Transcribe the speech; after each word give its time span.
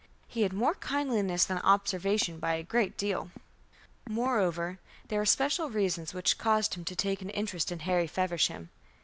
He 0.27 0.41
had 0.41 0.51
more 0.51 0.73
kindliness 0.73 1.43
than 1.45 1.59
observation 1.59 2.39
by 2.39 2.55
a 2.55 2.63
great 2.63 2.97
deal. 2.97 3.29
Moreover, 4.09 4.79
there 5.09 5.19
were 5.19 5.27
special 5.27 5.69
reasons 5.69 6.11
which 6.11 6.39
caused 6.39 6.73
him 6.73 6.83
to 6.85 6.95
take 6.95 7.21
an 7.21 7.29
interest 7.29 7.71
in 7.71 7.81
Harry 7.81 8.07
Feversham. 8.07 8.71